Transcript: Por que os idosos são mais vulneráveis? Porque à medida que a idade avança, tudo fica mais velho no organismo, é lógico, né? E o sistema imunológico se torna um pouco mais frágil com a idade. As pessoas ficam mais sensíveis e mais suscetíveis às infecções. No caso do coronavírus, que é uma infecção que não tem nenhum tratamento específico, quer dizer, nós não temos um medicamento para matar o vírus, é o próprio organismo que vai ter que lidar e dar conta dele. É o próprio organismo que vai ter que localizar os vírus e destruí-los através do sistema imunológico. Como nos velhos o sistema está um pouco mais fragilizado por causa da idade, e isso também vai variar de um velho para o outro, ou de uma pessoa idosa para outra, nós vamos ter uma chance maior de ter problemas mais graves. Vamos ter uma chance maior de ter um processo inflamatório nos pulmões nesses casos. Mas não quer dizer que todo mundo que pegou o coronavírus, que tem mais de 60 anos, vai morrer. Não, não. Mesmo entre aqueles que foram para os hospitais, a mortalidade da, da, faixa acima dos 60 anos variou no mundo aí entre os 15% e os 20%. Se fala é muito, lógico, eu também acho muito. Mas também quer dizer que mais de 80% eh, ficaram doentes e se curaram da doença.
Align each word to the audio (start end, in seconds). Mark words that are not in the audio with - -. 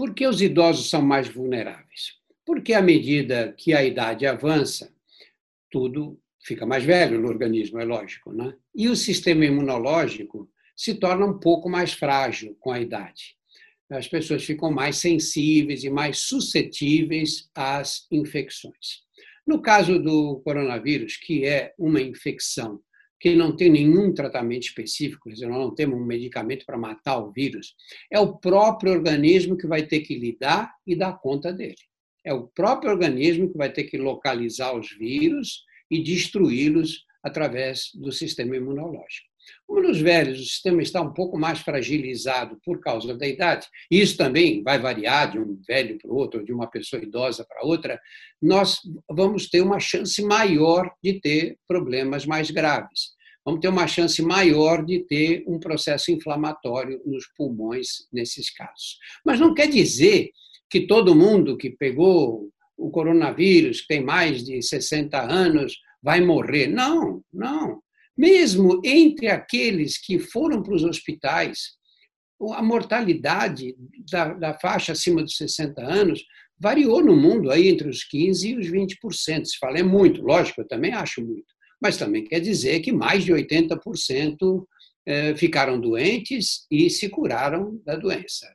Por 0.00 0.14
que 0.14 0.26
os 0.26 0.40
idosos 0.40 0.88
são 0.88 1.02
mais 1.02 1.28
vulneráveis? 1.28 2.14
Porque 2.46 2.72
à 2.72 2.80
medida 2.80 3.52
que 3.54 3.74
a 3.74 3.84
idade 3.84 4.26
avança, 4.26 4.90
tudo 5.70 6.18
fica 6.42 6.64
mais 6.64 6.82
velho 6.82 7.20
no 7.20 7.28
organismo, 7.28 7.78
é 7.78 7.84
lógico, 7.84 8.32
né? 8.32 8.56
E 8.74 8.88
o 8.88 8.96
sistema 8.96 9.44
imunológico 9.44 10.50
se 10.74 10.94
torna 10.94 11.26
um 11.26 11.38
pouco 11.38 11.68
mais 11.68 11.92
frágil 11.92 12.56
com 12.60 12.72
a 12.72 12.80
idade. 12.80 13.36
As 13.90 14.08
pessoas 14.08 14.42
ficam 14.42 14.70
mais 14.70 14.96
sensíveis 14.96 15.84
e 15.84 15.90
mais 15.90 16.20
suscetíveis 16.20 17.50
às 17.54 18.06
infecções. 18.10 19.02
No 19.46 19.60
caso 19.60 19.98
do 19.98 20.40
coronavírus, 20.40 21.18
que 21.18 21.44
é 21.44 21.74
uma 21.78 22.00
infecção 22.00 22.80
que 23.20 23.36
não 23.36 23.54
tem 23.54 23.70
nenhum 23.70 24.14
tratamento 24.14 24.62
específico, 24.62 25.28
quer 25.28 25.34
dizer, 25.34 25.46
nós 25.46 25.58
não 25.58 25.74
temos 25.74 26.00
um 26.00 26.04
medicamento 26.04 26.64
para 26.64 26.78
matar 26.78 27.18
o 27.18 27.30
vírus, 27.30 27.74
é 28.10 28.18
o 28.18 28.38
próprio 28.38 28.92
organismo 28.92 29.56
que 29.56 29.66
vai 29.66 29.86
ter 29.86 30.00
que 30.00 30.18
lidar 30.18 30.72
e 30.86 30.96
dar 30.96 31.18
conta 31.20 31.52
dele. 31.52 31.76
É 32.24 32.32
o 32.32 32.48
próprio 32.48 32.90
organismo 32.90 33.50
que 33.50 33.58
vai 33.58 33.70
ter 33.70 33.84
que 33.84 33.98
localizar 33.98 34.74
os 34.74 34.90
vírus 34.90 35.64
e 35.90 36.02
destruí-los 36.02 37.04
através 37.22 37.90
do 37.94 38.10
sistema 38.10 38.56
imunológico. 38.56 39.28
Como 39.66 39.82
nos 39.82 40.00
velhos 40.00 40.40
o 40.40 40.44
sistema 40.44 40.82
está 40.82 41.00
um 41.00 41.12
pouco 41.12 41.38
mais 41.38 41.60
fragilizado 41.60 42.58
por 42.64 42.80
causa 42.80 43.16
da 43.16 43.26
idade, 43.26 43.66
e 43.90 44.00
isso 44.00 44.16
também 44.16 44.62
vai 44.62 44.78
variar 44.78 45.30
de 45.30 45.38
um 45.38 45.60
velho 45.66 45.98
para 45.98 46.10
o 46.10 46.14
outro, 46.14 46.40
ou 46.40 46.46
de 46.46 46.52
uma 46.52 46.68
pessoa 46.68 47.02
idosa 47.02 47.44
para 47.44 47.64
outra, 47.64 48.00
nós 48.40 48.80
vamos 49.08 49.48
ter 49.48 49.60
uma 49.60 49.80
chance 49.80 50.22
maior 50.22 50.92
de 51.02 51.20
ter 51.20 51.58
problemas 51.66 52.26
mais 52.26 52.50
graves. 52.50 53.10
Vamos 53.44 53.60
ter 53.60 53.68
uma 53.68 53.86
chance 53.86 54.20
maior 54.22 54.84
de 54.84 55.00
ter 55.00 55.44
um 55.46 55.58
processo 55.58 56.10
inflamatório 56.10 57.00
nos 57.04 57.26
pulmões 57.36 58.06
nesses 58.12 58.50
casos. 58.50 58.98
Mas 59.24 59.40
não 59.40 59.54
quer 59.54 59.68
dizer 59.68 60.30
que 60.68 60.86
todo 60.86 61.14
mundo 61.14 61.56
que 61.56 61.70
pegou 61.70 62.50
o 62.76 62.90
coronavírus, 62.90 63.80
que 63.82 63.88
tem 63.88 64.04
mais 64.04 64.44
de 64.44 64.62
60 64.62 65.20
anos, 65.20 65.78
vai 66.02 66.20
morrer. 66.20 66.66
Não, 66.66 67.22
não. 67.32 67.82
Mesmo 68.16 68.80
entre 68.84 69.28
aqueles 69.28 69.98
que 69.98 70.18
foram 70.18 70.62
para 70.62 70.74
os 70.74 70.84
hospitais, 70.84 71.78
a 72.54 72.62
mortalidade 72.62 73.74
da, 74.10 74.32
da, 74.32 74.58
faixa 74.58 74.92
acima 74.92 75.22
dos 75.22 75.36
60 75.36 75.82
anos 75.82 76.24
variou 76.58 77.02
no 77.02 77.16
mundo 77.16 77.50
aí 77.50 77.68
entre 77.68 77.88
os 77.88 78.06
15% 78.06 78.44
e 78.44 78.56
os 78.56 78.66
20%. 78.66 79.44
Se 79.44 79.58
fala 79.58 79.78
é 79.78 79.82
muito, 79.82 80.22
lógico, 80.22 80.60
eu 80.60 80.68
também 80.68 80.92
acho 80.92 81.24
muito. 81.24 81.54
Mas 81.80 81.96
também 81.96 82.24
quer 82.24 82.40
dizer 82.40 82.80
que 82.80 82.92
mais 82.92 83.24
de 83.24 83.32
80% 83.32 84.66
eh, 85.06 85.34
ficaram 85.34 85.80
doentes 85.80 86.66
e 86.70 86.90
se 86.90 87.08
curaram 87.08 87.80
da 87.84 87.96
doença. 87.96 88.46